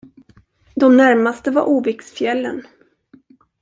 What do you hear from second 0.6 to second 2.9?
De närmaste var Oviksfjällen.